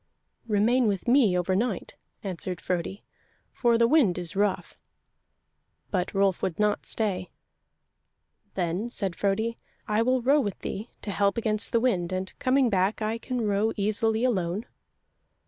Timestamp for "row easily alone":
13.45-14.65